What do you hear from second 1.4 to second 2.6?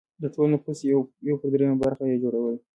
پر درېیمه برخه یې جوړوله.